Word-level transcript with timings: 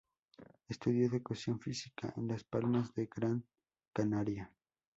Estudió 0.67 1.05
Educación 1.05 1.59
Física 1.59 2.11
en 2.17 2.27
Las 2.27 2.43
Palmas 2.43 2.91
de 2.95 3.05
Gran 3.05 3.45
Canaria. 3.93 4.51